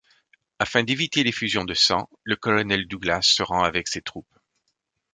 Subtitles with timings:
[0.57, 4.35] Afin d'éviter l'effusion de sang, le colonel Douglas se rend avec ses troupes.